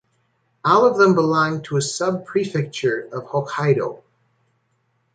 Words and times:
All 0.65 0.87
of 0.87 0.97
them 0.97 1.13
belong 1.13 1.61
to 1.65 1.75
a 1.77 1.79
subprefecture 1.79 3.11
of 3.11 3.25
Hokkaido. 3.25 4.01